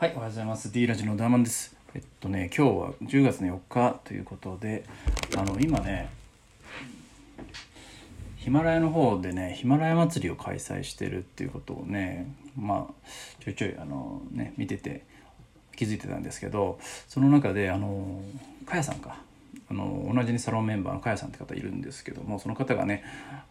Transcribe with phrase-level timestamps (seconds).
[0.00, 0.72] はい、おはようございます。
[0.72, 1.76] D ラジのダーマンです。
[1.92, 4.82] えっとね、今日は10月の4日ということで、
[5.36, 6.08] あの、今ね、
[8.36, 12.94] ヒマラヤの方でね、ヒマラヤ祭りを開催してるっていうことをね、まあ、
[13.44, 15.04] ちょいちょい、あの、ね、見てて
[15.76, 18.22] 気づいてたんですけど、その中で、あの、
[18.64, 19.18] かやさんか。
[19.68, 23.04] あの同じにサロンメンバーのかやさんって方いるんですけどもその方がね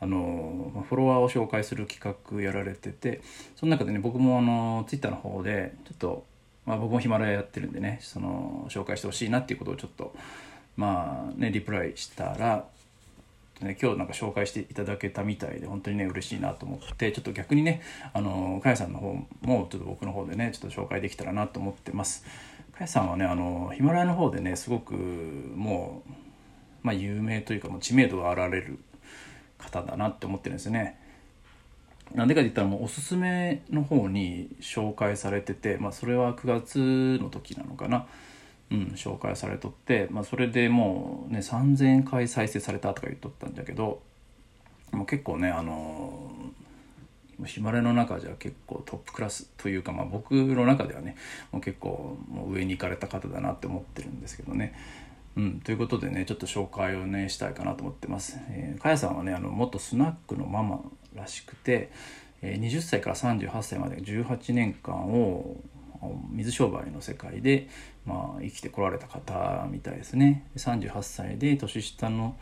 [0.00, 3.20] あのフォロワーを紹介する企画やられてて
[3.54, 6.24] その中でね僕もあのツイッターの方でちょっと
[6.66, 10.14] まあ、僕もヒマラヤやってるんでねその紹介してほしいなっていうことをちょっと
[10.76, 12.66] まあねリプライしたら、
[13.60, 22.24] ね、今日なんか紹介していただけたみたいで本当にね嬉しいなと思ってちょっと逆にねあのかやさんの方もちょっと僕の方でねちょっと紹介できたらなと思ってます。
[22.72, 26.10] かやさんはねあのヒマラヤの方でねすごくもう、
[26.82, 28.78] まあ、有名というかもう知名度があられる
[29.56, 31.00] 方だなって思ってるんですよね。
[32.14, 38.06] なんでかって言ったらもうおすすめの方に紹介されてて、まあ、それは9月の時なのかな、
[38.70, 44.00] うん、紹介されとって、まあ、それでもうね3,000回再生されたとか言っとったんだけど
[44.92, 46.30] もう結構ねあの
[47.44, 51.16] ヒマラヤの中じゃ結構トップクラスというか、まあ、僕の中ではね
[51.52, 54.74] もう結構もう上に行かれた方だなって思ってるんですけどね。
[55.36, 58.38] うん、ということでねちょっと紹介をねしたいかなと思ってます。
[58.48, 60.80] えー、かやさんはねあの元スナックのママ
[61.16, 61.90] らしくて、
[62.42, 65.56] 20歳から38歳まで18年間を
[66.30, 67.68] 水商売の世界で、
[68.04, 70.46] まあ、生きてこられた方みたいですね。
[70.56, 72.36] 38歳で年下の、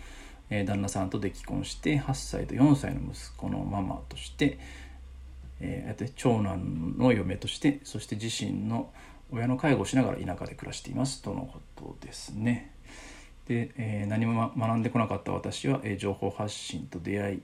[0.51, 4.59] 旦那さんとで既婚して8歳と4歳の息子のママとして、
[5.61, 8.93] えー、長男の嫁としてそして自身の
[9.33, 12.73] 親の介護をしながら田舎で暮らしていますとのことですね。
[13.47, 17.43] で、えー、何も学んでこなかった私は、え、情報発信と出会い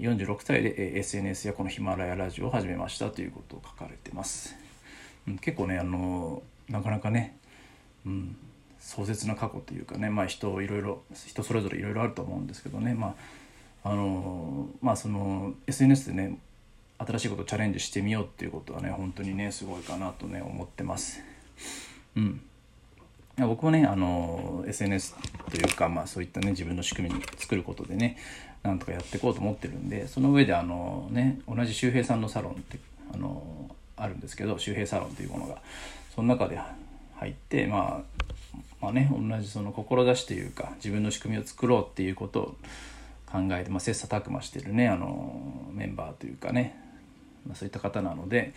[0.00, 4.54] 46歳で、SNS やこのヒマラヤラジオを始めましたということを書かれてます、
[5.26, 7.36] うん、結構ねあのなかなかね、
[8.04, 8.36] うん、
[8.78, 13.14] 壮絶な過去というかねまあ人いろいろ人それぞれいろいろあると思うんですけどねま
[13.82, 16.38] ああのまあその SNS でね
[16.98, 21.20] 新しいことをチャレンジしてみようっていうことはね本当にねすごいかなとね思ってます。
[22.16, 22.40] うん。
[23.38, 25.14] 僕もねあの SNS
[25.50, 28.16] というか、まあ、そういったね自分の仕組みに作ることでね
[28.62, 32.78] なんとかやっていこうと思ってるんでその上であのね同じ周平さんのサロンって
[33.12, 35.58] あのあるんですけど周平サロンというものが
[36.14, 36.58] その中で
[37.16, 42.56] 入ってまあまあね同じその志というか自分の仕組みを作ろうっていうことを
[43.30, 45.42] 考えて、まあ、切磋琢磨してるねあの
[45.72, 46.78] メンバーというかね、
[47.46, 48.54] まあ、そういった方なので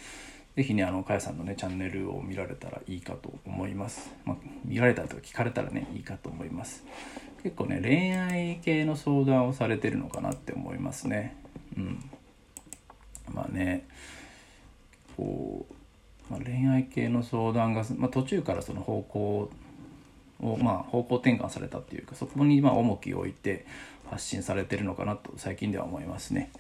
[0.56, 6.84] 是非ねあのかやさんのねチャンネルを見られたらいいかと思います、まあ、見られたとか聞かれたらねいいかと思います。
[7.44, 11.38] 結構ね恋愛系の相談をされてるのかなって思いますね。
[11.78, 12.10] うん。
[13.34, 13.88] まあね
[15.16, 15.66] こ
[16.30, 19.50] う、まあ、恋愛系の相談が、まあ、途中からその方向
[20.42, 23.66] をまあ方向転換されたっていうかそこにま重きを置いて
[24.10, 26.52] 発信されてるのかなと最近では思いますね。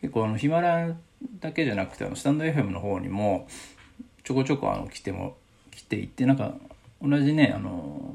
[0.00, 0.96] 結構あのヒマラヤ
[1.40, 3.48] だけじゃなくてあのスタンド FM の方にも
[4.24, 5.36] ちょこちょこあの来ても
[5.70, 6.54] 来ていってなんか
[7.02, 8.14] 同じねあの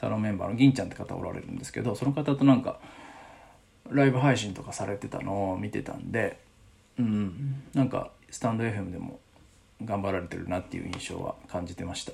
[0.00, 2.78] サロンメンバーの銀ちゃんって方おられるんですけどその方となんか
[3.90, 6.38] ライブ配信とかされてたのを見てたんで
[6.98, 9.20] うんなんかスタンド FM でも
[9.84, 12.12] 頑張られてるなっていう印象は感じてました。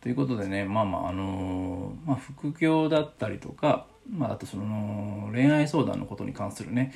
[0.00, 6.94] ということでねまあまああのー、まあ、副業だったりとか、まあ、あとその恋愛相談のことに関するね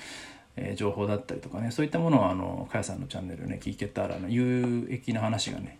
[0.57, 5.79] え、情報だったりとかねそういったものはあのかやさんのチャンネルね聞けたら有益な話がね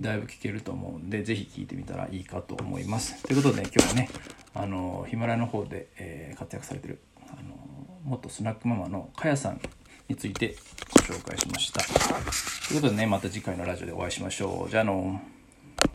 [0.00, 3.22] だいぶ聞けると思うんで是非聞いてみたらいいかと思います。
[3.22, 4.08] ということで、ね、今日はね
[4.54, 7.56] あのヒマラヤの方で、えー、活躍されてるあの
[8.04, 9.60] 元スナックママのかやさん
[10.08, 10.56] について
[11.08, 11.80] ご紹介しました。
[12.68, 14.70] ということでねまた次回のラジオでお会いしましょう。
[14.70, 15.20] じゃあの